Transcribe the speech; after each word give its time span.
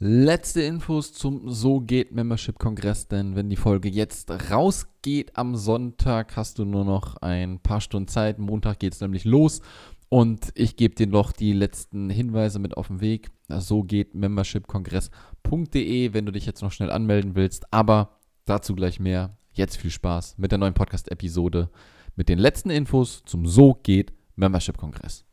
Letzte 0.00 0.62
Infos 0.62 1.12
zum 1.12 1.50
So 1.50 1.80
geht 1.80 2.12
Membership 2.12 2.60
Kongress, 2.60 3.08
denn 3.08 3.34
wenn 3.34 3.50
die 3.50 3.56
Folge 3.56 3.88
jetzt 3.88 4.30
rausgeht 4.48 5.36
am 5.36 5.56
Sonntag, 5.56 6.36
hast 6.36 6.60
du 6.60 6.64
nur 6.64 6.84
noch 6.84 7.16
ein 7.16 7.58
paar 7.58 7.80
Stunden 7.80 8.06
Zeit. 8.06 8.38
Montag 8.38 8.78
geht 8.78 8.92
es 8.92 9.00
nämlich 9.00 9.24
los 9.24 9.60
und 10.08 10.52
ich 10.54 10.76
gebe 10.76 10.94
dir 10.94 11.08
noch 11.08 11.32
die 11.32 11.52
letzten 11.52 12.10
Hinweise 12.10 12.60
mit 12.60 12.76
auf 12.76 12.86
den 12.86 13.00
Weg. 13.00 13.32
So 13.48 13.82
geht 13.82 14.14
membershipkongress.de, 14.14 16.14
wenn 16.14 16.26
du 16.26 16.30
dich 16.30 16.46
jetzt 16.46 16.62
noch 16.62 16.70
schnell 16.70 16.92
anmelden 16.92 17.34
willst. 17.34 17.72
Aber 17.72 18.20
dazu 18.44 18.76
gleich 18.76 19.00
mehr. 19.00 19.36
Jetzt 19.52 19.78
viel 19.78 19.90
Spaß 19.90 20.38
mit 20.38 20.52
der 20.52 20.60
neuen 20.60 20.74
Podcast-Episode 20.74 21.70
mit 22.14 22.28
den 22.28 22.38
letzten 22.38 22.70
Infos 22.70 23.24
zum 23.26 23.46
So 23.46 23.74
geht 23.82 24.12
Membership 24.36 24.76
Kongress. 24.76 25.27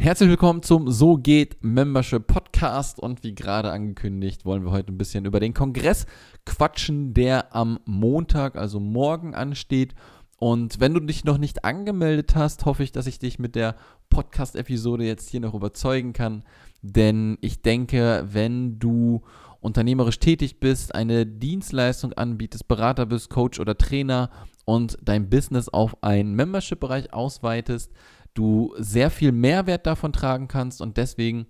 Herzlich 0.00 0.30
willkommen 0.30 0.62
zum 0.62 0.90
So 0.90 1.18
geht 1.18 1.62
Membership 1.62 2.26
Podcast 2.26 2.98
und 2.98 3.22
wie 3.22 3.34
gerade 3.34 3.70
angekündigt, 3.70 4.46
wollen 4.46 4.64
wir 4.64 4.70
heute 4.70 4.90
ein 4.90 4.96
bisschen 4.96 5.26
über 5.26 5.40
den 5.40 5.52
Kongress 5.52 6.06
quatschen, 6.46 7.12
der 7.12 7.54
am 7.54 7.80
Montag, 7.84 8.56
also 8.56 8.80
morgen 8.80 9.34
ansteht. 9.34 9.94
Und 10.38 10.80
wenn 10.80 10.94
du 10.94 11.00
dich 11.00 11.24
noch 11.24 11.36
nicht 11.36 11.66
angemeldet 11.66 12.34
hast, 12.34 12.64
hoffe 12.64 12.82
ich, 12.82 12.92
dass 12.92 13.06
ich 13.06 13.18
dich 13.18 13.38
mit 13.38 13.54
der 13.54 13.76
Podcast-Episode 14.08 15.04
jetzt 15.04 15.28
hier 15.28 15.40
noch 15.40 15.52
überzeugen 15.52 16.14
kann. 16.14 16.44
Denn 16.80 17.36
ich 17.42 17.60
denke, 17.60 18.24
wenn 18.26 18.78
du 18.78 19.20
unternehmerisch 19.60 20.18
tätig 20.18 20.60
bist, 20.60 20.94
eine 20.94 21.26
Dienstleistung 21.26 22.12
anbietest, 22.14 22.68
Berater 22.68 23.06
bist, 23.06 23.30
Coach 23.30 23.60
oder 23.60 23.76
Trainer 23.76 24.30
und 24.64 24.96
dein 25.02 25.28
Business 25.28 25.68
auf 25.68 26.02
einen 26.02 26.34
Membership-Bereich 26.34 27.12
ausweitest, 27.12 27.92
du 28.34 28.74
sehr 28.78 29.10
viel 29.10 29.32
Mehrwert 29.32 29.86
davon 29.86 30.12
tragen 30.12 30.48
kannst 30.48 30.80
und 30.80 30.96
deswegen 30.96 31.46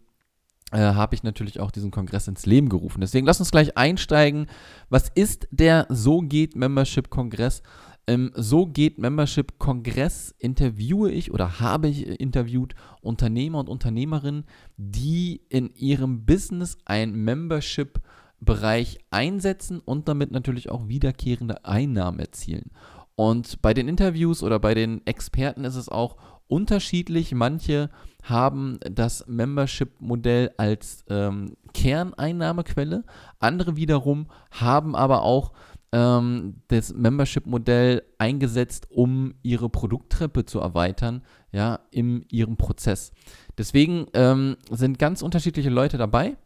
äh, 0.72 0.78
habe 0.78 1.14
ich 1.14 1.22
natürlich 1.22 1.60
auch 1.60 1.70
diesen 1.70 1.90
Kongress 1.90 2.28
ins 2.28 2.46
Leben 2.46 2.68
gerufen. 2.68 3.00
Deswegen 3.00 3.26
lass 3.26 3.40
uns 3.40 3.50
gleich 3.50 3.76
einsteigen. 3.76 4.46
Was 4.88 5.08
ist 5.08 5.48
der 5.50 5.86
So 5.88 6.20
geht 6.20 6.56
Membership 6.56 7.10
Kongress? 7.10 7.62
Im 8.10 8.32
So 8.34 8.66
geht 8.66 8.98
Membership 8.98 9.60
Kongress 9.60 10.34
interviewe 10.36 11.12
ich 11.12 11.32
oder 11.32 11.60
habe 11.60 11.86
ich 11.86 12.04
interviewt 12.20 12.74
Unternehmer 13.02 13.60
und 13.60 13.68
Unternehmerinnen, 13.68 14.46
die 14.76 15.42
in 15.48 15.72
ihrem 15.76 16.26
Business 16.26 16.76
ein 16.86 17.12
Membership 17.12 18.00
Bereich 18.40 18.98
einsetzen 19.10 19.78
und 19.78 20.08
damit 20.08 20.32
natürlich 20.32 20.70
auch 20.70 20.88
wiederkehrende 20.88 21.64
Einnahmen 21.64 22.18
erzielen. 22.18 22.72
Und 23.14 23.62
bei 23.62 23.74
den 23.74 23.86
Interviews 23.86 24.42
oder 24.42 24.58
bei 24.58 24.74
den 24.74 25.06
Experten 25.06 25.62
ist 25.62 25.76
es 25.76 25.88
auch 25.88 26.16
unterschiedlich. 26.48 27.32
Manche 27.32 27.90
haben 28.24 28.80
das 28.90 29.24
Membership-Modell 29.28 30.50
als 30.56 31.04
ähm, 31.08 31.56
Kerneinnahmequelle, 31.74 33.04
andere 33.38 33.76
wiederum 33.76 34.26
haben 34.50 34.96
aber 34.96 35.22
auch 35.22 35.52
ähm, 35.92 36.62
das 36.68 36.94
Membership-Modell 36.94 38.02
eingesetzt, 38.18 38.86
um 38.90 39.34
ihre 39.42 39.68
Produkttreppe 39.68 40.44
zu 40.44 40.60
erweitern, 40.60 41.22
ja, 41.52 41.80
in 41.90 42.24
ihrem 42.30 42.56
Prozess. 42.56 43.12
Deswegen 43.58 44.06
ähm, 44.14 44.56
sind 44.70 44.98
ganz 44.98 45.22
unterschiedliche 45.22 45.70
Leute 45.70 45.98
dabei 45.98 46.36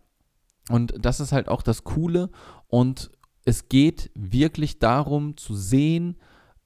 und 0.70 0.94
das 0.98 1.20
ist 1.20 1.32
halt 1.32 1.48
auch 1.48 1.62
das 1.62 1.84
Coole 1.84 2.30
und 2.68 3.10
es 3.44 3.68
geht 3.68 4.10
wirklich 4.14 4.78
darum 4.78 5.36
zu 5.36 5.54
sehen, 5.54 6.16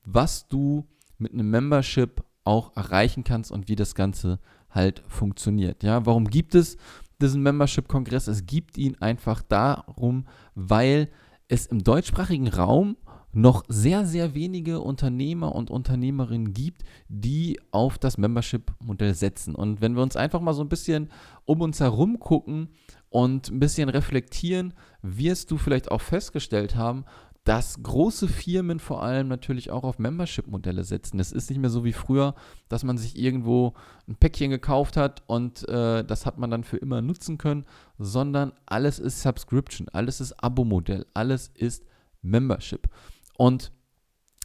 was 0.05 0.47
du 0.49 0.87
mit 1.19 1.33
einem 1.33 1.51
Membership 1.51 2.23
auch 2.45 2.77
erreichen 2.77 3.25
kannst 3.25 3.51
und 3.51 3.69
wie 3.69 3.77
das 3.77 3.95
Ganze 3.95 4.39
halt 4.71 5.03
funktioniert. 5.09 5.83
Ja, 5.83 6.07
warum 6.07 6.27
gibt 6.27 6.55
es 6.55 6.77
diesen 7.21 7.43
Membership-Kongress? 7.43 8.29
Es 8.29 8.47
gibt 8.47 8.79
ihn 8.79 8.97
einfach 9.01 9.43
darum, 9.43 10.27
weil 10.55 11.09
es 11.49 11.67
im 11.67 11.83
deutschsprachigen 11.83 12.49
Raum 12.49 12.97
noch 13.33 13.65
sehr, 13.69 14.07
sehr 14.07 14.35
wenige 14.35 14.81
Unternehmer 14.81 15.55
und 15.55 15.71
Unternehmerinnen 15.71 16.55
gibt, 16.55 16.83
die 17.09 17.61
auf 17.71 17.99
das 17.99 18.17
Membership-Modell 18.17 19.15
setzen. 19.15 19.55
Und 19.55 19.81
wenn 19.81 19.95
wir 19.95 20.03
uns 20.03 20.17
einfach 20.17 20.41
mal 20.41 20.55
so 20.55 20.63
ein 20.63 20.69
bisschen 20.69 21.11
um 21.45 21.61
uns 21.61 21.81
herum 21.81 22.19
gucken 22.21 22.69
und 23.11 23.51
ein 23.51 23.61
bisschen 23.61 23.89
reflektieren, 23.91 24.75
wirst 25.03 25.51
du 25.51 25.59
vielleicht 25.59 25.91
auch 25.91 26.01
festgestellt 26.01 26.75
haben, 26.75 27.05
dass 27.49 27.83
große 27.83 28.29
Firmen 28.29 28.79
vor 28.79 29.03
allem 29.03 29.27
natürlich 29.27 29.71
auch 29.71 29.83
auf 29.83 29.99
Membership-Modelle 29.99 30.85
setzen. 30.85 31.19
Es 31.19 31.33
ist 31.33 31.49
nicht 31.49 31.59
mehr 31.59 31.71
so 31.71 31.83
wie 31.83 31.95
früher, 31.95 32.35
dass 32.69 32.85
man 32.85 32.99
sich 32.99 33.19
irgendwo 33.19 33.73
ein 34.07 34.17
Päckchen 34.17 34.51
gekauft 34.51 34.99
hat 34.99 35.23
und 35.27 35.67
äh, 35.67 36.05
das 36.05 36.27
hat 36.27 36.37
man 36.37 36.51
dann 36.51 36.63
für 36.63 36.77
immer 36.77 37.01
nutzen 37.01 37.39
können, 37.39 37.65
sondern 37.99 38.53
alles 38.67 38.99
ist 38.99 39.23
Subscription, 39.23 39.89
alles 39.95 40.21
ist 40.21 40.35
Abo-Modell, 40.45 41.07
alles 41.15 41.51
ist 41.55 41.87
Membership. 42.21 42.87
Und 43.39 43.73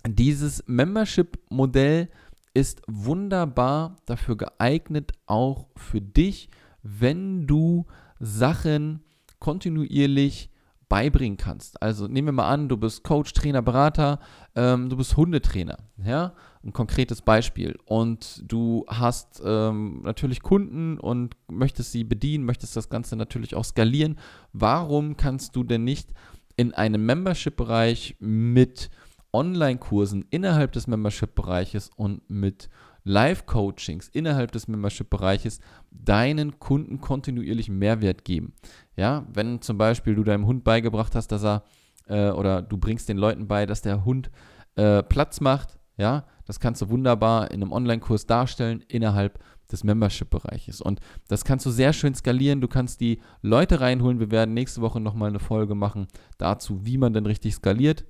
dieses 0.08 0.64
Membership-Modell 0.68 2.08
ist 2.54 2.84
wunderbar 2.88 3.98
dafür 4.06 4.38
geeignet, 4.38 5.12
auch 5.26 5.68
für 5.76 6.00
dich, 6.00 6.48
wenn 6.84 7.48
du 7.48 7.86
Sachen 8.22 9.04
kontinuierlich 9.40 10.53
beibringen 10.94 11.38
kannst. 11.38 11.82
Also 11.82 12.08
nehmen 12.08 12.28
wir 12.28 12.34
mal 12.34 12.50
an, 12.50 12.70
du 12.70 12.78
bist 12.78 13.04
Coach, 13.04 13.34
Trainer, 13.34 13.64
Berater, 13.64 14.20
ähm, 14.54 14.90
du 14.90 14.96
bist 14.96 15.18
Hundetrainer, 15.18 15.80
ja, 15.98 16.36
ein 16.64 16.72
konkretes 16.72 17.24
Beispiel. 17.24 17.80
Und 17.86 18.44
du 18.46 18.86
hast 18.88 19.42
ähm, 19.44 20.04
natürlich 20.04 20.44
Kunden 20.44 21.00
und 21.00 21.36
möchtest 21.50 21.94
sie 21.94 22.04
bedienen, 22.04 22.46
möchtest 22.46 22.76
das 22.76 22.90
Ganze 22.90 23.16
natürlich 23.16 23.56
auch 23.56 23.66
skalieren. 23.66 24.20
Warum 24.52 25.18
kannst 25.18 25.56
du 25.56 25.64
denn 25.64 25.84
nicht 25.84 26.14
in 26.58 26.76
einem 26.76 27.04
Membership-Bereich 27.08 28.18
mit 28.20 28.92
Online-Kursen 29.34 30.26
innerhalb 30.30 30.74
des 30.74 30.86
Membership-Bereiches 30.86 31.90
und 31.96 32.22
mit 32.30 32.70
Live-Coachings 33.04 34.10
innerhalb 34.10 34.52
des 34.52 34.68
Membership-Bereiches 34.68 35.60
deinen 35.92 36.60
Kunden 36.60 37.02
kontinuierlich 37.02 37.70
Mehrwert 37.70 38.26
geben. 38.26 38.54
Ja, 38.96 39.26
wenn 39.34 39.62
zum 39.62 39.78
Beispiel 39.78 40.16
du 40.16 40.24
deinem 40.24 40.46
Hund 40.46 40.64
beigebracht 40.64 41.16
hast, 41.16 41.32
dass 41.32 41.44
er 41.44 41.64
äh, 42.08 42.30
oder 42.30 42.62
du 42.62 42.78
bringst 42.78 43.10
den 43.10 43.18
Leuten 43.18 43.48
bei, 43.48 43.66
dass 43.66 43.82
der 43.82 44.06
Hund 44.06 44.32
äh, 44.76 45.04
Platz 45.04 45.42
macht, 45.42 45.80
ja, 45.98 46.26
das 46.46 46.60
kannst 46.60 46.82
du 46.82 46.90
wunderbar 46.90 47.52
in 47.52 47.62
einem 47.62 47.72
Online-Kurs 47.72 48.26
darstellen 48.26 48.84
innerhalb 48.88 49.40
des 49.72 49.84
Membership-Bereiches. 49.84 50.82
Und 50.82 51.00
das 51.28 51.46
kannst 51.46 51.66
du 51.66 51.72
sehr 51.72 51.94
schön 51.94 52.16
skalieren. 52.16 52.62
Du 52.62 52.68
kannst 52.68 53.00
die 53.00 53.20
Leute 53.42 53.80
reinholen. 53.82 54.20
Wir 54.20 54.32
werden 54.32 54.54
nächste 54.54 54.82
Woche 54.82 55.00
nochmal 55.00 55.30
eine 55.30 55.40
Folge 55.40 55.76
machen 55.76 56.08
dazu, 56.38 56.86
wie 56.86 56.98
man 56.98 57.14
denn 57.14 57.26
richtig 57.26 57.56
skaliert. 57.56 58.06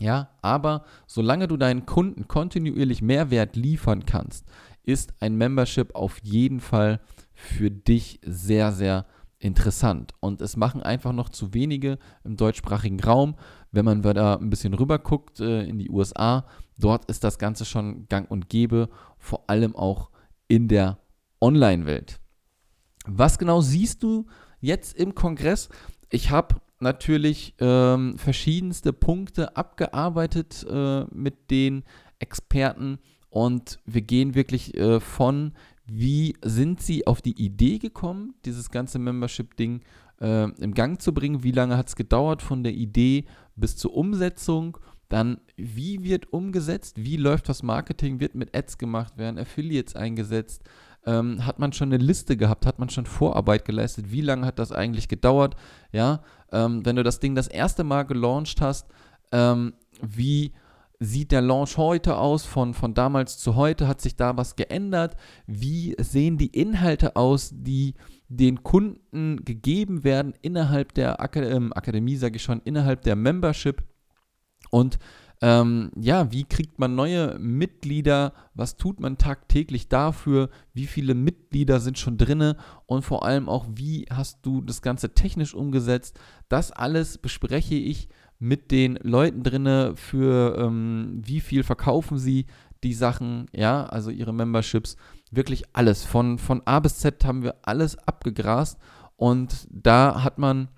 Ja, 0.00 0.30
aber 0.42 0.84
solange 1.06 1.48
du 1.48 1.56
deinen 1.56 1.86
Kunden 1.86 2.28
kontinuierlich 2.28 3.02
Mehrwert 3.02 3.56
liefern 3.56 4.06
kannst, 4.06 4.46
ist 4.84 5.12
ein 5.20 5.36
Membership 5.36 5.94
auf 5.94 6.18
jeden 6.22 6.60
Fall 6.60 7.00
für 7.34 7.70
dich 7.70 8.20
sehr, 8.24 8.72
sehr 8.72 9.06
interessant. 9.38 10.12
Und 10.20 10.40
es 10.40 10.56
machen 10.56 10.82
einfach 10.82 11.12
noch 11.12 11.28
zu 11.28 11.54
wenige 11.54 11.98
im 12.24 12.36
deutschsprachigen 12.36 13.00
Raum. 13.00 13.36
Wenn 13.70 13.84
man 13.84 14.02
da 14.02 14.34
ein 14.34 14.50
bisschen 14.50 14.74
rüber 14.74 14.98
guckt 14.98 15.40
äh, 15.40 15.62
in 15.64 15.78
die 15.78 15.90
USA, 15.90 16.46
dort 16.78 17.04
ist 17.06 17.24
das 17.24 17.38
Ganze 17.38 17.64
schon 17.64 18.08
gang 18.08 18.30
und 18.30 18.48
gäbe, 18.48 18.88
vor 19.18 19.48
allem 19.48 19.76
auch 19.76 20.10
in 20.48 20.68
der 20.68 20.98
Online-Welt. 21.40 22.20
Was 23.06 23.38
genau 23.38 23.60
siehst 23.60 24.02
du 24.02 24.26
jetzt 24.60 24.96
im 24.96 25.14
Kongress? 25.14 25.68
Ich 26.10 26.30
habe 26.30 26.56
natürlich 26.80 27.54
ähm, 27.58 28.18
verschiedenste 28.18 28.92
Punkte 28.92 29.56
abgearbeitet 29.56 30.66
äh, 30.68 31.04
mit 31.12 31.50
den 31.50 31.84
Experten. 32.18 32.98
Und 33.30 33.78
wir 33.84 34.02
gehen 34.02 34.34
wirklich 34.34 34.74
äh, 34.76 35.00
von, 35.00 35.52
wie 35.86 36.34
sind 36.42 36.80
sie 36.80 37.06
auf 37.06 37.22
die 37.22 37.40
Idee 37.40 37.78
gekommen, 37.78 38.34
dieses 38.44 38.70
ganze 38.70 38.98
Membership-Ding 38.98 39.82
äh, 40.20 40.50
im 40.62 40.74
Gang 40.74 41.00
zu 41.00 41.12
bringen, 41.12 41.42
wie 41.42 41.52
lange 41.52 41.76
hat 41.76 41.88
es 41.88 41.96
gedauert 41.96 42.42
von 42.42 42.62
der 42.62 42.74
Idee 42.74 43.24
bis 43.56 43.76
zur 43.76 43.94
Umsetzung, 43.94 44.78
dann 45.08 45.40
wie 45.56 46.04
wird 46.04 46.32
umgesetzt, 46.32 46.96
wie 46.98 47.16
läuft 47.16 47.48
das 47.48 47.62
Marketing, 47.62 48.20
wird 48.20 48.34
mit 48.34 48.54
Ads 48.54 48.78
gemacht, 48.78 49.16
werden? 49.16 49.38
Affiliates 49.38 49.96
eingesetzt, 49.96 50.62
ähm, 51.06 51.44
hat 51.46 51.58
man 51.58 51.72
schon 51.72 51.92
eine 51.92 52.02
Liste 52.02 52.36
gehabt, 52.36 52.66
hat 52.66 52.78
man 52.78 52.90
schon 52.90 53.06
Vorarbeit 53.06 53.64
geleistet, 53.64 54.10
wie 54.10 54.20
lange 54.20 54.46
hat 54.46 54.58
das 54.58 54.72
eigentlich 54.72 55.08
gedauert, 55.08 55.56
ja, 55.92 56.22
ähm, 56.52 56.84
wenn 56.84 56.96
du 56.96 57.02
das 57.02 57.20
Ding 57.20 57.34
das 57.34 57.48
erste 57.48 57.84
Mal 57.84 58.04
gelauncht 58.04 58.60
hast, 58.60 58.88
ähm, 59.32 59.74
wie 60.00 60.52
sieht 61.00 61.32
der 61.32 61.42
Launch 61.42 61.76
heute 61.76 62.16
aus, 62.16 62.44
von, 62.44 62.74
von 62.74 62.94
damals 62.94 63.38
zu 63.38 63.54
heute? 63.54 63.86
Hat 63.86 64.00
sich 64.00 64.16
da 64.16 64.36
was 64.36 64.56
geändert? 64.56 65.16
Wie 65.46 65.94
sehen 66.00 66.38
die 66.38 66.48
Inhalte 66.48 67.16
aus, 67.16 67.50
die 67.54 67.94
den 68.28 68.62
Kunden 68.62 69.44
gegeben 69.44 70.04
werden 70.04 70.34
innerhalb 70.42 70.94
der 70.94 71.18
ähm, 71.34 71.72
Akademie, 71.72 72.16
sage 72.16 72.36
ich 72.36 72.42
schon, 72.42 72.60
innerhalb 72.64 73.02
der 73.02 73.16
Membership? 73.16 73.82
Und 74.70 74.98
ähm, 75.40 75.90
ja, 75.96 76.32
wie 76.32 76.44
kriegt 76.44 76.78
man 76.78 76.94
neue 76.94 77.38
Mitglieder? 77.38 78.32
Was 78.54 78.76
tut 78.76 78.98
man 78.98 79.18
tagtäglich 79.18 79.88
dafür? 79.88 80.50
Wie 80.74 80.86
viele 80.86 81.14
Mitglieder 81.14 81.78
sind 81.80 81.98
schon 81.98 82.18
drinne? 82.18 82.56
Und 82.86 83.02
vor 83.04 83.24
allem 83.24 83.48
auch, 83.48 83.66
wie 83.72 84.06
hast 84.10 84.40
du 84.42 84.60
das 84.60 84.82
Ganze 84.82 85.14
technisch 85.14 85.54
umgesetzt? 85.54 86.18
Das 86.48 86.72
alles 86.72 87.18
bespreche 87.18 87.76
ich 87.76 88.08
mit 88.40 88.70
den 88.70 88.98
Leuten 89.02 89.42
drinne 89.42 89.94
für 89.96 90.56
ähm, 90.58 91.20
wie 91.24 91.40
viel 91.40 91.62
verkaufen 91.62 92.18
sie 92.18 92.46
die 92.84 92.94
Sachen, 92.94 93.46
ja, 93.52 93.86
also 93.86 94.10
ihre 94.10 94.32
Memberships, 94.32 94.96
wirklich 95.30 95.64
alles. 95.72 96.04
Von, 96.04 96.38
von 96.38 96.62
A 96.64 96.78
bis 96.80 96.98
Z 96.98 97.24
haben 97.24 97.42
wir 97.42 97.56
alles 97.62 97.98
abgegrast 97.98 98.78
und 99.16 99.66
da 99.70 100.22
hat 100.22 100.38
man 100.38 100.68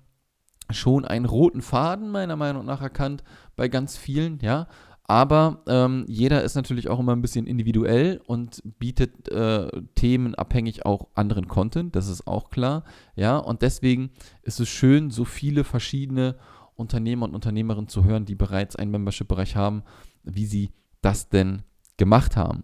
schon 0.73 1.05
einen 1.05 1.25
roten 1.25 1.61
Faden 1.61 2.09
meiner 2.09 2.35
Meinung 2.35 2.65
nach 2.65 2.81
erkannt 2.81 3.23
bei 3.55 3.67
ganz 3.67 3.97
vielen, 3.97 4.39
ja. 4.39 4.67
Aber 5.03 5.61
ähm, 5.67 6.05
jeder 6.07 6.41
ist 6.43 6.55
natürlich 6.55 6.87
auch 6.87 6.99
immer 6.99 7.13
ein 7.13 7.21
bisschen 7.21 7.45
individuell 7.45 8.21
und 8.27 8.61
bietet 8.79 9.27
äh, 9.29 9.69
themenabhängig 9.95 10.85
auch 10.85 11.09
anderen 11.15 11.49
Content, 11.49 11.95
das 11.97 12.07
ist 12.07 12.27
auch 12.27 12.49
klar, 12.49 12.83
ja. 13.15 13.37
Und 13.37 13.61
deswegen 13.61 14.11
ist 14.41 14.59
es 14.59 14.69
schön, 14.69 15.11
so 15.11 15.25
viele 15.25 15.63
verschiedene 15.63 16.37
Unternehmer 16.75 17.25
und 17.25 17.35
Unternehmerinnen 17.35 17.89
zu 17.89 18.05
hören, 18.05 18.25
die 18.25 18.35
bereits 18.35 18.75
einen 18.75 18.91
Membership-Bereich 18.91 19.55
haben, 19.55 19.83
wie 20.23 20.45
sie 20.45 20.71
das 21.01 21.29
denn 21.29 21.63
gemacht 21.97 22.37
haben. 22.37 22.63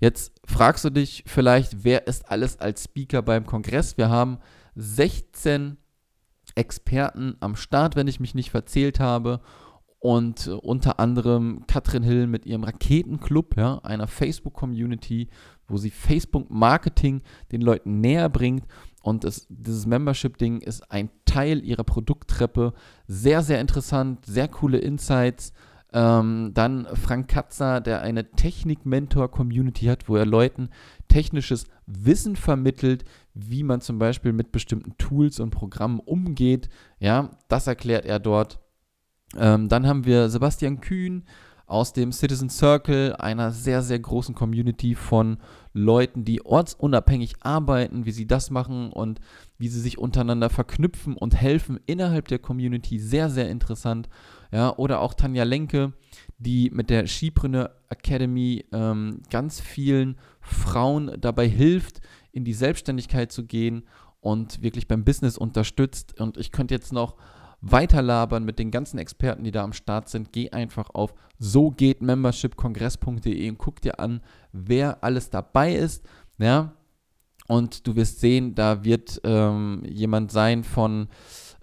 Jetzt 0.00 0.32
fragst 0.44 0.84
du 0.84 0.90
dich 0.90 1.24
vielleicht, 1.26 1.84
wer 1.84 2.06
ist 2.06 2.30
alles 2.30 2.60
als 2.60 2.84
Speaker 2.84 3.22
beim 3.22 3.46
Kongress? 3.46 3.96
Wir 3.96 4.10
haben 4.10 4.38
16 4.74 5.76
Experten 6.54 7.36
am 7.40 7.56
Start, 7.56 7.96
wenn 7.96 8.08
ich 8.08 8.20
mich 8.20 8.34
nicht 8.34 8.50
verzählt 8.50 9.00
habe. 9.00 9.40
Und 9.98 10.48
unter 10.48 11.00
anderem 11.00 11.64
Katrin 11.66 12.02
Hill 12.02 12.26
mit 12.26 12.44
ihrem 12.44 12.64
Raketenclub, 12.64 13.56
ja, 13.56 13.78
einer 13.78 14.06
Facebook-Community, 14.06 15.28
wo 15.66 15.78
sie 15.78 15.90
Facebook-Marketing 15.90 17.22
den 17.52 17.62
Leuten 17.62 18.00
näher 18.00 18.28
bringt. 18.28 18.66
Und 19.02 19.24
es, 19.24 19.46
dieses 19.48 19.86
Membership-Ding 19.86 20.60
ist 20.60 20.90
ein 20.90 21.08
Teil 21.24 21.64
ihrer 21.64 21.84
Produkttreppe. 21.84 22.74
Sehr, 23.06 23.42
sehr 23.42 23.60
interessant, 23.60 24.26
sehr 24.26 24.48
coole 24.48 24.78
Insights. 24.78 25.54
Ähm, 25.96 26.50
dann 26.54 26.88
Frank 26.94 27.28
Katzer, 27.28 27.80
der 27.80 28.02
eine 28.02 28.32
Technik-Mentor-Community 28.32 29.86
hat, 29.86 30.08
wo 30.08 30.16
er 30.16 30.26
Leuten 30.26 30.70
technisches 31.06 31.66
Wissen 31.86 32.34
vermittelt, 32.34 33.04
wie 33.32 33.62
man 33.62 33.80
zum 33.80 34.00
Beispiel 34.00 34.32
mit 34.32 34.50
bestimmten 34.50 34.98
Tools 34.98 35.38
und 35.38 35.50
Programmen 35.50 36.00
umgeht. 36.00 36.68
Ja, 36.98 37.30
das 37.46 37.68
erklärt 37.68 38.06
er 38.06 38.18
dort. 38.18 38.58
Ähm, 39.36 39.68
dann 39.68 39.86
haben 39.86 40.04
wir 40.04 40.28
Sebastian 40.30 40.80
Kühn 40.80 41.24
aus 41.66 41.92
dem 41.92 42.12
Citizen 42.12 42.50
Circle, 42.50 43.16
einer 43.16 43.50
sehr, 43.50 43.82
sehr 43.82 43.98
großen 43.98 44.34
Community 44.34 44.94
von 44.94 45.38
Leuten, 45.72 46.24
die 46.24 46.44
ortsunabhängig 46.44 47.36
arbeiten, 47.40 48.04
wie 48.04 48.12
sie 48.12 48.26
das 48.26 48.50
machen 48.50 48.92
und 48.92 49.20
wie 49.58 49.68
sie 49.68 49.80
sich 49.80 49.96
untereinander 49.96 50.50
verknüpfen 50.50 51.16
und 51.16 51.34
helfen 51.34 51.80
innerhalb 51.86 52.28
der 52.28 52.38
Community. 52.38 52.98
Sehr, 52.98 53.30
sehr 53.30 53.48
interessant. 53.48 54.08
Ja, 54.54 54.76
oder 54.76 55.00
auch 55.00 55.14
Tanja 55.14 55.42
Lenke, 55.42 55.94
die 56.38 56.70
mit 56.70 56.88
der 56.88 57.08
Skipreneur 57.08 57.72
Academy 57.88 58.64
ähm, 58.70 59.20
ganz 59.28 59.60
vielen 59.60 60.16
Frauen 60.40 61.10
dabei 61.20 61.48
hilft, 61.48 62.00
in 62.30 62.44
die 62.44 62.52
Selbstständigkeit 62.52 63.32
zu 63.32 63.46
gehen 63.46 63.82
und 64.20 64.62
wirklich 64.62 64.86
beim 64.86 65.04
Business 65.04 65.36
unterstützt. 65.38 66.20
Und 66.20 66.36
ich 66.36 66.52
könnte 66.52 66.72
jetzt 66.72 66.92
noch 66.92 67.16
weiter 67.62 68.00
labern 68.00 68.44
mit 68.44 68.60
den 68.60 68.70
ganzen 68.70 68.98
Experten, 68.98 69.42
die 69.42 69.50
da 69.50 69.64
am 69.64 69.72
Start 69.72 70.08
sind. 70.08 70.32
Geh 70.32 70.50
einfach 70.50 70.90
auf 70.90 71.14
so 71.36 71.72
geht 71.72 72.00
membershipkongress.de 72.00 73.50
und 73.50 73.58
guck 73.58 73.80
dir 73.80 73.98
an, 73.98 74.20
wer 74.52 75.02
alles 75.02 75.30
dabei 75.30 75.74
ist. 75.74 76.06
Ja, 76.38 76.76
und 77.48 77.88
du 77.88 77.96
wirst 77.96 78.20
sehen, 78.20 78.54
da 78.54 78.84
wird 78.84 79.20
ähm, 79.24 79.82
jemand 79.84 80.30
sein 80.30 80.62
von 80.62 81.08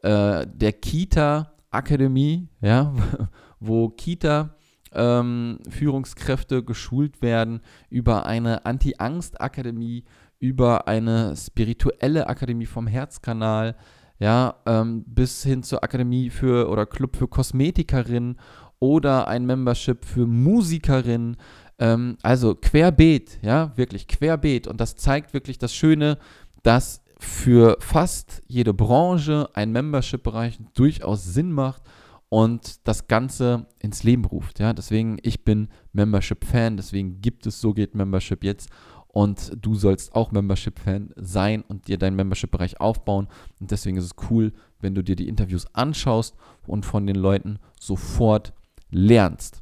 äh, 0.04 0.46
der 0.46 0.74
Kita 0.74 1.54
Akademie, 1.72 2.48
ja, 2.62 2.94
wo 3.60 3.90
Kita 3.90 4.56
ähm, 4.94 5.60
Führungskräfte 5.70 6.64
geschult 6.64 7.22
werden 7.22 7.62
über 7.90 8.26
eine 8.26 8.66
Anti-Angst-Akademie, 8.66 10.04
über 10.40 10.88
eine 10.88 11.36
spirituelle 11.36 12.28
Akademie 12.28 12.66
vom 12.66 12.88
Herzkanal, 12.88 13.76
ja, 14.20 14.56
ähm, 14.66 15.04
bis 15.08 15.44
hin 15.44 15.64
zur 15.64 15.84
Akademie 15.84 16.30
für 16.30 16.70
oder 16.70 16.86
Club 16.86 17.16
für 17.16 17.28
Kosmetikerinnen 17.28 18.38
oder 18.80 19.28
ein 19.28 19.46
Membership 19.46 20.06
für 20.06 20.28
Musikerinnen. 20.28 21.38
Ähm, 21.80 22.18
also 22.22 22.56
querbeet, 22.56 23.40
ja, 23.42 23.76
wirklich 23.78 24.08
querbeet. 24.08 24.68
Und 24.68 24.82
das 24.82 24.96
zeigt 24.96 25.34
wirklich 25.34 25.58
das 25.58 25.74
Schöne, 25.74 26.18
dass 26.64 27.01
für 27.22 27.78
fast 27.80 28.42
jede 28.48 28.74
Branche 28.74 29.50
ein 29.54 29.72
Membership-Bereich 29.72 30.60
durchaus 30.74 31.24
Sinn 31.24 31.52
macht 31.52 31.84
und 32.30 32.88
das 32.88 33.08
Ganze 33.08 33.68
ins 33.80 34.04
Leben 34.04 34.26
ruft. 34.26 34.60
Ja, 34.60 34.74
deswegen, 34.74 35.18
ich 35.22 35.44
bin 35.44 35.70
Membership-Fan, 35.94 36.78
deswegen 36.78 37.22
gibt 37.22 37.46
es 37.46 37.62
So 37.62 37.74
geht 37.74 37.94
Membership 37.94 38.44
jetzt 38.44 38.70
und 39.08 39.52
du 39.62 39.76
sollst 39.76 40.16
auch 40.16 40.32
Membership-Fan 40.32 41.14
sein 41.16 41.62
und 41.62 41.88
dir 41.88 41.98
deinen 41.98 42.16
Membership-Bereich 42.16 42.80
aufbauen. 42.80 43.28
Und 43.60 43.70
deswegen 43.70 43.98
ist 43.98 44.06
es 44.06 44.30
cool, 44.30 44.54
wenn 44.80 44.96
du 44.96 45.04
dir 45.04 45.16
die 45.16 45.28
Interviews 45.28 45.68
anschaust 45.74 46.36
und 46.66 46.86
von 46.86 47.06
den 47.06 47.18
Leuten 47.18 47.60
sofort 47.80 48.54
lernst. 48.90 49.62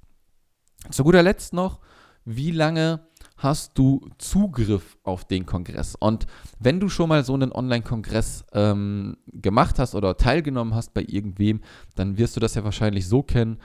Zu 0.91 1.03
guter 1.03 1.23
Letzt 1.23 1.53
noch, 1.53 1.79
wie 2.23 2.51
lange 2.51 3.08
hast 3.39 3.77
du 3.77 4.01
Zugriff 4.17 4.97
auf 5.03 5.25
den 5.25 5.45
Kongress. 5.45 5.95
Und 5.95 6.27
wenn 6.59 6.79
du 6.79 6.89
schon 6.89 7.09
mal 7.09 7.23
so 7.23 7.33
einen 7.33 7.51
Online-Kongress 7.51 8.45
ähm, 8.53 9.17
gemacht 9.27 9.79
hast 9.79 9.95
oder 9.95 10.17
teilgenommen 10.17 10.75
hast 10.75 10.93
bei 10.93 11.03
irgendwem, 11.07 11.61
dann 11.95 12.17
wirst 12.17 12.35
du 12.35 12.39
das 12.39 12.55
ja 12.55 12.63
wahrscheinlich 12.63 13.07
so 13.07 13.23
kennen. 13.23 13.57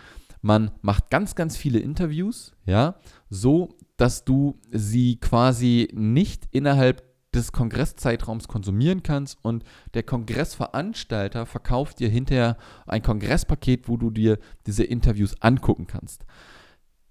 Man 0.43 0.71
macht 0.81 1.11
ganz, 1.11 1.35
ganz 1.35 1.57
viele 1.57 1.81
Interviews, 1.81 2.53
ja, 2.67 2.97
so, 3.31 3.77
dass 3.97 4.25
du 4.25 4.61
sie 4.71 5.17
quasi 5.17 5.89
nicht 5.93 6.49
innerhalb 6.51 7.03
des 7.33 7.51
Kongresszeitraums 7.51 8.47
konsumieren 8.47 9.03
kannst 9.03 9.39
und 9.43 9.65
der 9.95 10.05
Kongressveranstalter 10.05 11.47
verkauft 11.47 11.99
dir 11.99 12.09
hinterher 12.09 12.57
ein 12.87 13.03
Kongresspaket, 13.03 13.89
wo 13.89 13.97
du 13.97 14.11
dir 14.11 14.39
diese 14.67 14.85
Interviews 14.85 15.35
angucken 15.41 15.89
kannst 15.89 16.25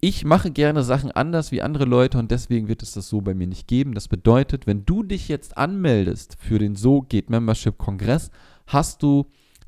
ich 0.04 0.26
mache 0.26 0.52
gerne 0.52 0.84
Sachen 0.84 1.12
anders 1.12 1.54
wie 1.54 1.62
andere 1.62 1.86
Leute 1.86 2.18
und 2.18 2.30
deswegen 2.30 2.68
wird 2.68 2.84
es 2.84 2.92
das 2.92 3.08
so 3.08 3.22
bei 3.22 3.34
mir 3.34 3.48
nicht 3.48 3.70
geben. 3.70 3.94
Das 3.94 4.10
bedeutet, 4.10 4.68
wenn 4.68 4.86
du 4.86 5.02
dich 5.02 5.30
jetzt 5.30 5.56
anmeldest 5.56 6.36
für 6.42 6.60
den 6.60 6.76
So 6.76 7.04
geht 7.04 7.30
Membership 7.30 7.78
Kongress, 7.78 8.30
hast 8.68 9.02
du 9.02 9.28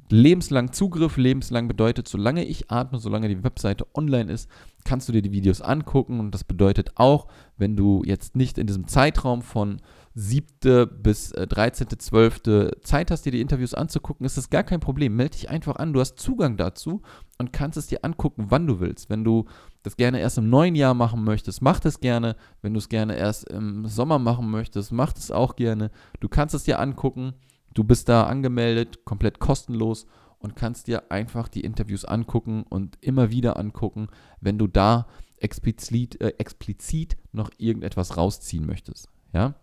lebenslang 0.09 0.73
Zugriff. 0.73 1.15
Lebenslang 1.15 1.69
bedeutet, 1.69 2.09
solange 2.09 2.43
ich 2.43 2.69
atme, 2.69 2.99
solange 2.99 3.29
die 3.29 3.45
Webseite 3.45 3.87
online 3.95 4.29
ist, 4.29 4.49
kannst 4.83 5.07
du 5.07 5.13
dir 5.13 5.21
die 5.21 5.31
Videos 5.31 5.61
angucken. 5.61 6.19
Und 6.19 6.31
das 6.31 6.43
bedeutet 6.43 6.91
auch, 6.95 7.27
wenn 7.57 7.77
du 7.77 8.03
jetzt 8.05 8.35
nicht 8.35 8.57
in 8.57 8.67
diesem 8.67 8.89
Zeitraum 8.89 9.41
von 9.41 9.79
7. 10.17 10.88
bis 11.01 11.34
13.12. 11.36 12.50
Äh, 12.50 12.81
Zeit 12.81 13.12
hast, 13.12 13.25
dir 13.25 13.34
die 13.34 13.41
Interviews 13.41 13.74
anzugucken, 13.74 14.25
ist 14.25 14.38
das 14.38 14.50
gar 14.50 14.63
kein 14.63 14.79
Problem. 14.79 15.15
Melde 15.15 15.34
dich 15.34 15.50
einfach 15.50 15.75
an, 15.75 15.91
du 15.91 16.00
hast 16.00 16.17
Zugang 16.17 16.55
dazu 16.55 17.01
und 17.38 17.51
kannst 17.51 17.77
es 17.77 17.88
dir 17.88 18.05
angucken, 18.05 18.45
wann 18.48 18.65
du 18.65 18.79
willst. 18.79 19.10
Wenn 19.10 19.25
du 19.25 19.45
das 19.84 19.98
gerne 19.98 20.22
erst 20.22 20.38
im 20.38 20.50
neuen 20.50 20.75
Jahr 20.75 20.93
machen 20.93 21.25
möchtest, 21.25 21.62
mach 21.62 21.81
das 21.81 22.00
gerne. 22.00 22.38
Wenn 22.62 22.74
du 22.74 22.77
es 22.77 22.88
gerne 22.88 23.17
erst 23.17 23.50
im 23.50 23.88
Sommer 23.88 24.17
machen 24.17 24.50
möchtest, 24.50 24.93
mach 24.93 25.12
das 25.12 25.31
auch 25.31 25.57
gerne. 25.57 25.91
Du 26.22 26.29
kannst 26.29 26.55
es 26.55 26.63
dir 26.63 26.79
angucken. 26.79 27.34
Du 27.74 27.84
bist 27.84 28.07
da 28.07 28.24
angemeldet, 28.24 29.03
komplett 29.03 29.39
kostenlos 29.39 30.07
und 30.39 30.55
kannst 30.55 30.88
dir 30.88 31.12
einfach 31.12 31.50
die 31.50 31.62
Interviews 31.62 32.05
angucken 32.05 32.63
und 32.69 32.98
immer 33.01 33.31
wieder 33.31 33.60
angucken, 33.60 34.07
wenn 34.39 34.57
du 34.57 34.67
da 34.67 35.07
explizit, 35.39 36.22
äh, 36.22 36.34
explizit 36.38 37.17
noch 37.34 37.50
irgendetwas 37.57 38.15
rausziehen 38.15 38.65
möchtest. 38.65 39.10
Ja? 39.34 39.55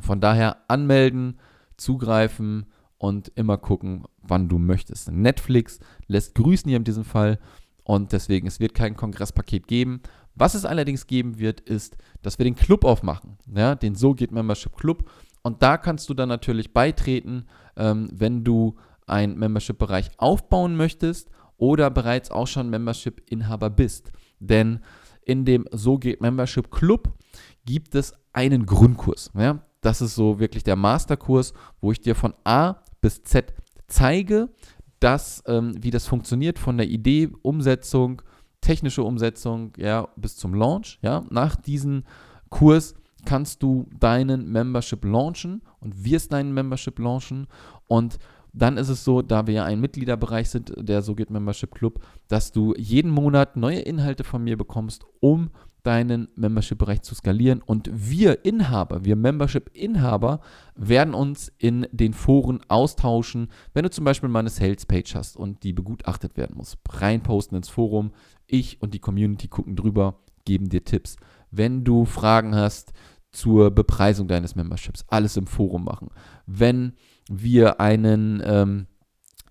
Von 0.00 0.20
daher 0.20 0.58
anmelden, 0.68 1.38
zugreifen 1.76 2.66
und 2.98 3.30
immer 3.34 3.58
gucken, 3.58 4.04
wann 4.22 4.48
du 4.48 4.58
möchtest. 4.58 5.10
Netflix 5.10 5.80
lässt 6.06 6.34
grüßen 6.34 6.68
hier 6.68 6.78
in 6.78 6.84
diesem 6.84 7.04
Fall 7.04 7.38
und 7.84 8.12
deswegen, 8.12 8.46
es 8.46 8.60
wird 8.60 8.74
kein 8.74 8.96
Kongresspaket 8.96 9.68
geben. 9.68 10.00
Was 10.34 10.54
es 10.54 10.64
allerdings 10.64 11.06
geben 11.06 11.38
wird, 11.38 11.60
ist, 11.60 11.96
dass 12.22 12.38
wir 12.38 12.44
den 12.44 12.56
Club 12.56 12.84
aufmachen, 12.84 13.38
ja, 13.54 13.74
den 13.74 13.94
So 13.94 14.14
geht 14.14 14.32
Membership 14.32 14.76
Club. 14.76 15.10
Und 15.42 15.62
da 15.62 15.76
kannst 15.76 16.08
du 16.08 16.14
dann 16.14 16.28
natürlich 16.28 16.72
beitreten, 16.72 17.46
ähm, 17.76 18.08
wenn 18.12 18.42
du 18.42 18.74
einen 19.06 19.38
Membership-Bereich 19.38 20.10
aufbauen 20.18 20.76
möchtest 20.76 21.30
oder 21.56 21.90
bereits 21.90 22.30
auch 22.30 22.48
schon 22.48 22.70
Membership-Inhaber 22.70 23.70
bist. 23.70 24.12
denn 24.40 24.80
in 25.22 25.44
dem 25.44 25.66
So 25.72 25.98
geht 25.98 26.20
Membership 26.20 26.70
Club 26.70 27.12
gibt 27.64 27.94
es 27.94 28.14
einen 28.32 28.66
Grundkurs. 28.66 29.32
Ja? 29.36 29.65
Das 29.86 30.00
ist 30.00 30.16
so 30.16 30.40
wirklich 30.40 30.64
der 30.64 30.74
Masterkurs, 30.74 31.54
wo 31.80 31.92
ich 31.92 32.00
dir 32.00 32.16
von 32.16 32.34
A 32.42 32.82
bis 33.00 33.22
Z 33.22 33.54
zeige, 33.86 34.48
dass, 34.98 35.44
ähm, 35.46 35.76
wie 35.80 35.92
das 35.92 36.08
funktioniert 36.08 36.58
von 36.58 36.76
der 36.76 36.88
Idee, 36.88 37.30
Umsetzung, 37.42 38.20
technische 38.60 39.04
Umsetzung, 39.04 39.72
ja, 39.76 40.08
bis 40.16 40.34
zum 40.34 40.54
Launch. 40.54 40.98
Ja? 41.02 41.24
Nach 41.30 41.54
diesem 41.54 42.02
Kurs 42.48 42.96
kannst 43.24 43.62
du 43.62 43.86
deinen 44.00 44.50
Membership 44.50 45.04
launchen 45.04 45.62
und 45.78 46.04
wirst 46.04 46.32
deinen 46.32 46.52
Membership 46.52 46.98
launchen 46.98 47.46
und 47.86 48.18
dann 48.56 48.78
ist 48.78 48.88
es 48.88 49.04
so, 49.04 49.20
da 49.20 49.46
wir 49.46 49.54
ja 49.54 49.64
ein 49.64 49.80
Mitgliederbereich 49.80 50.48
sind, 50.48 50.72
der 50.76 51.02
So 51.02 51.14
geht 51.14 51.30
Membership 51.30 51.74
Club, 51.74 52.00
dass 52.28 52.52
du 52.52 52.74
jeden 52.76 53.10
Monat 53.10 53.56
neue 53.56 53.80
Inhalte 53.80 54.24
von 54.24 54.42
mir 54.42 54.56
bekommst, 54.56 55.04
um 55.20 55.50
deinen 55.82 56.28
Membership-Bereich 56.34 57.02
zu 57.02 57.14
skalieren. 57.14 57.62
Und 57.64 57.88
wir 57.92 58.44
Inhaber, 58.44 59.04
wir 59.04 59.14
Membership-Inhaber 59.14 60.40
werden 60.74 61.14
uns 61.14 61.52
in 61.58 61.86
den 61.92 62.12
Foren 62.12 62.60
austauschen. 62.66 63.48
Wenn 63.72 63.84
du 63.84 63.90
zum 63.90 64.04
Beispiel 64.04 64.28
mal 64.28 64.40
eine 64.40 64.50
Sales-Page 64.50 65.14
hast 65.14 65.36
und 65.36 65.62
die 65.62 65.72
begutachtet 65.72 66.36
werden 66.36 66.56
muss, 66.56 66.76
reinposten 66.88 67.56
ins 67.56 67.68
Forum. 67.68 68.12
Ich 68.46 68.82
und 68.82 68.94
die 68.94 69.00
Community 69.00 69.48
gucken 69.48 69.76
drüber, 69.76 70.18
geben 70.44 70.70
dir 70.70 70.82
Tipps. 70.82 71.16
Wenn 71.50 71.84
du 71.84 72.04
Fragen 72.04 72.56
hast 72.56 72.92
zur 73.36 73.70
Bepreisung 73.70 74.28
deines 74.28 74.56
Memberships, 74.56 75.04
alles 75.08 75.36
im 75.36 75.46
Forum 75.46 75.84
machen. 75.84 76.08
Wenn 76.46 76.94
wir 77.28 77.80
einen 77.80 78.42
ähm, 78.44 78.86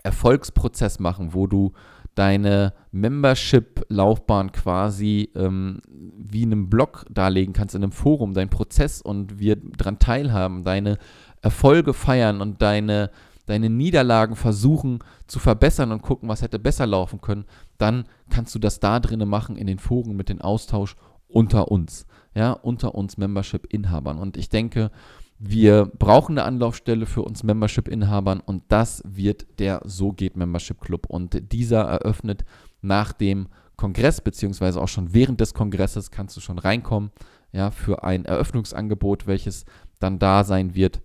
Erfolgsprozess 0.04 1.00
machen, 1.00 1.34
wo 1.34 1.46
du 1.46 1.74
deine 2.16 2.74
Membership-Laufbahn 2.92 4.52
quasi 4.54 5.30
ähm, 5.36 5.82
wie 5.88 6.44
in 6.44 6.52
einem 6.52 6.70
Blog 6.70 7.06
darlegen 7.12 7.54
kannst, 7.54 7.76
in 7.76 7.84
einem 7.84 7.92
Forum, 7.92 8.34
deinen 8.34 8.50
Prozess 8.50 9.02
und 9.02 9.38
wir 9.38 9.58
daran 9.58 10.00
teilhaben, 10.00 10.64
deine 10.64 10.98
Erfolge 11.42 11.94
feiern 11.94 12.42
und 12.42 12.62
deine, 12.62 13.12
deine 13.46 13.70
Niederlagen 13.70 14.36
versuchen 14.36 15.00
zu 15.28 15.40
verbessern 15.40 15.92
und 15.92 16.02
gucken, 16.02 16.28
was 16.28 16.42
hätte 16.42 16.58
besser 16.58 16.88
laufen 16.88 17.22
können, 17.22 17.46
dann 17.78 18.06
kannst 18.30 18.56
du 18.56 18.60
das 18.60 18.80
da 18.80 19.00
drinnen 19.00 19.30
machen 19.30 19.58
in 19.58 19.68
den 19.68 19.78
Foren 19.80 20.16
mit 20.16 20.30
dem 20.30 20.42
Austausch 20.42 20.96
unter 21.28 21.70
uns, 21.70 22.08
ja, 22.36 22.52
unter 22.52 22.94
uns 22.96 23.18
Membership-Inhabern. 23.18 24.20
Und 24.20 24.38
ich 24.38 24.50
denke, 24.50 24.92
wir 25.40 25.86
brauchen 25.86 26.38
eine 26.38 26.48
Anlaufstelle 26.48 27.06
für 27.06 27.24
uns 27.24 27.44
Membership-Inhabern 27.44 28.40
und 28.40 28.64
das 28.68 29.02
wird 29.06 29.60
der 29.60 29.82
So 29.86 30.12
geht 30.12 30.38
Membership 30.38 30.80
Club. 30.80 31.08
Und 31.08 31.52
dieser 31.52 31.82
eröffnet 31.82 32.46
nach 32.82 33.14
dem 33.14 33.48
Kongress, 33.76 34.22
beziehungsweise 34.22 34.82
auch 34.82 34.88
schon 34.88 35.14
während 35.14 35.42
des 35.42 35.54
Kongresses 35.54 36.12
kannst 36.12 36.38
du 36.38 36.42
schon 36.42 36.60
reinkommen, 36.60 37.12
ja, 37.52 37.72
für 37.72 38.04
ein 38.04 38.26
Eröffnungsangebot, 38.26 39.28
welches 39.28 39.66
dann 40.00 40.20
da 40.20 40.44
sein 40.44 40.76
wird. 40.76 41.02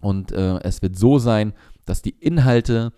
Und 0.00 0.32
äh, 0.32 0.58
es 0.60 0.80
wird 0.82 0.96
so 0.96 1.18
sein, 1.18 1.54
dass 1.84 2.02
die 2.02 2.14
Inhalte 2.20 2.92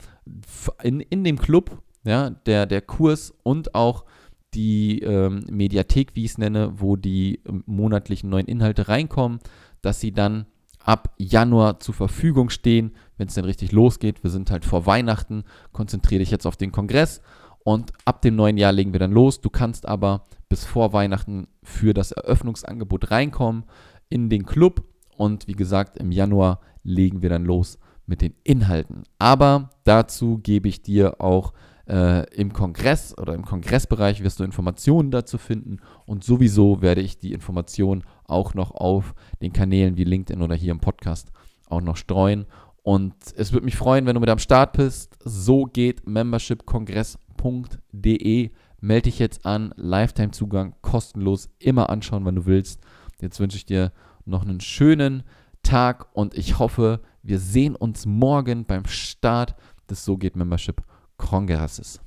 in, 0.82 1.00
in 1.00 1.24
dem 1.24 1.38
Club, 1.38 1.82
ja, 2.04 2.30
der, 2.30 2.66
der 2.66 2.82
Kurs 2.82 3.32
und 3.42 3.74
auch 3.74 4.04
die 4.54 5.00
ähm, 5.00 5.44
Mediathek, 5.50 6.14
wie 6.14 6.24
ich 6.24 6.32
es 6.32 6.38
nenne, 6.38 6.80
wo 6.80 6.96
die 6.96 7.40
ähm, 7.46 7.62
monatlichen 7.66 8.30
neuen 8.30 8.46
Inhalte 8.46 8.88
reinkommen, 8.88 9.38
dass 9.82 10.00
sie 10.00 10.12
dann 10.12 10.46
ab 10.78 11.14
Januar 11.18 11.80
zur 11.80 11.94
Verfügung 11.94 12.50
stehen, 12.50 12.92
wenn 13.16 13.28
es 13.28 13.34
denn 13.34 13.44
richtig 13.44 13.72
losgeht. 13.72 14.22
Wir 14.22 14.30
sind 14.30 14.50
halt 14.50 14.64
vor 14.64 14.86
Weihnachten, 14.86 15.44
konzentriere 15.72 16.20
dich 16.20 16.30
jetzt 16.30 16.46
auf 16.46 16.56
den 16.56 16.72
Kongress 16.72 17.20
und 17.62 17.92
ab 18.04 18.22
dem 18.22 18.36
neuen 18.36 18.56
Jahr 18.56 18.72
legen 18.72 18.92
wir 18.92 19.00
dann 19.00 19.12
los. 19.12 19.40
Du 19.40 19.50
kannst 19.50 19.86
aber 19.86 20.26
bis 20.48 20.64
vor 20.64 20.92
Weihnachten 20.92 21.46
für 21.62 21.94
das 21.94 22.12
Eröffnungsangebot 22.12 23.10
reinkommen 23.10 23.64
in 24.08 24.30
den 24.30 24.46
Club 24.46 24.84
und 25.16 25.46
wie 25.46 25.54
gesagt, 25.54 25.98
im 25.98 26.12
Januar 26.12 26.60
legen 26.82 27.22
wir 27.22 27.28
dann 27.28 27.44
los 27.44 27.78
mit 28.06 28.22
den 28.22 28.34
Inhalten. 28.42 29.04
Aber 29.18 29.70
dazu 29.84 30.38
gebe 30.38 30.68
ich 30.68 30.82
dir 30.82 31.20
auch 31.20 31.52
äh, 31.90 32.24
im 32.34 32.52
Kongress 32.52 33.18
oder 33.18 33.34
im 33.34 33.44
Kongressbereich 33.44 34.22
wirst 34.22 34.38
du 34.38 34.44
Informationen 34.44 35.10
dazu 35.10 35.38
finden 35.38 35.78
und 36.06 36.22
sowieso 36.22 36.82
werde 36.82 37.00
ich 37.00 37.18
die 37.18 37.32
Informationen 37.32 38.04
auch 38.24 38.54
noch 38.54 38.70
auf 38.70 39.16
den 39.42 39.52
Kanälen 39.52 39.96
wie 39.96 40.04
LinkedIn 40.04 40.40
oder 40.40 40.54
hier 40.54 40.70
im 40.70 40.78
Podcast 40.78 41.32
auch 41.68 41.80
noch 41.80 41.96
streuen. 41.96 42.46
Und 42.82 43.14
es 43.36 43.52
würde 43.52 43.64
mich 43.64 43.74
freuen, 43.76 44.06
wenn 44.06 44.14
du 44.14 44.20
mit 44.20 44.30
am 44.30 44.38
Start 44.38 44.74
bist. 44.74 45.18
So 45.24 45.64
geht 45.64 46.06
membershipkongress.de. 46.06 48.50
Melde 48.80 49.02
dich 49.02 49.18
jetzt 49.18 49.44
an. 49.44 49.74
Lifetime-Zugang, 49.76 50.76
kostenlos, 50.80 51.50
immer 51.58 51.90
anschauen, 51.90 52.24
wenn 52.24 52.36
du 52.36 52.46
willst. 52.46 52.80
Jetzt 53.20 53.40
wünsche 53.40 53.58
ich 53.58 53.66
dir 53.66 53.92
noch 54.24 54.42
einen 54.42 54.60
schönen 54.60 55.24
Tag 55.62 56.06
und 56.14 56.34
ich 56.34 56.58
hoffe, 56.58 57.02
wir 57.22 57.38
sehen 57.38 57.76
uns 57.76 58.06
morgen 58.06 58.64
beim 58.64 58.86
Start 58.86 59.54
des 59.90 60.02
So 60.04 60.16
geht 60.16 60.36
Membership 60.36 60.82
Kongresses. 61.20 61.98